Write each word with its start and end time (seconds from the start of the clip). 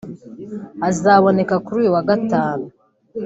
izaboneka 0.91 1.55
kuri 1.65 1.77
uyu 1.81 1.91
wa 1.95 2.03
Gatanu 2.09 2.65